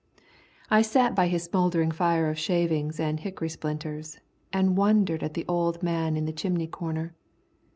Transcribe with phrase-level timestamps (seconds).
[0.71, 4.17] I sat by his smouldering fire of shavings and hickory splinters,
[4.51, 7.13] and wondered at the old man in the chimney corner.